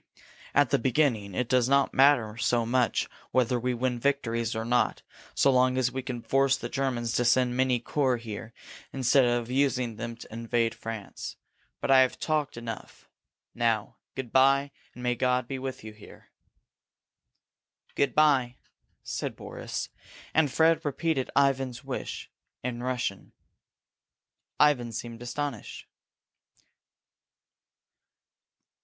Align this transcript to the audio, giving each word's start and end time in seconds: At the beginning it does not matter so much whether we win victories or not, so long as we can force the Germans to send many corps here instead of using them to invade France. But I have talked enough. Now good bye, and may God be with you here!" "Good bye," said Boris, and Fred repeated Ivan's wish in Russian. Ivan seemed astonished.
At 0.55 0.71
the 0.71 0.79
beginning 0.79 1.35
it 1.35 1.47
does 1.47 1.69
not 1.69 1.93
matter 1.93 2.35
so 2.35 2.65
much 2.65 3.07
whether 3.29 3.59
we 3.59 3.75
win 3.75 3.99
victories 3.99 4.55
or 4.55 4.65
not, 4.65 5.03
so 5.35 5.51
long 5.51 5.77
as 5.77 5.91
we 5.91 6.01
can 6.01 6.23
force 6.23 6.57
the 6.57 6.69
Germans 6.69 7.11
to 7.11 7.23
send 7.23 7.55
many 7.55 7.79
corps 7.79 8.17
here 8.17 8.51
instead 8.91 9.25
of 9.25 9.51
using 9.51 9.97
them 9.97 10.15
to 10.15 10.33
invade 10.33 10.73
France. 10.73 11.37
But 11.79 11.91
I 11.91 11.99
have 11.99 12.17
talked 12.19 12.57
enough. 12.57 13.11
Now 13.53 13.97
good 14.15 14.31
bye, 14.31 14.71
and 14.95 15.03
may 15.03 15.13
God 15.13 15.47
be 15.47 15.59
with 15.59 15.83
you 15.83 15.93
here!" 15.93 16.31
"Good 17.93 18.15
bye," 18.15 18.55
said 19.03 19.35
Boris, 19.35 19.89
and 20.33 20.51
Fred 20.51 20.83
repeated 20.83 21.29
Ivan's 21.37 21.83
wish 21.83 22.31
in 22.63 22.81
Russian. 22.81 23.33
Ivan 24.59 24.93
seemed 24.93 25.21
astonished. 25.21 25.85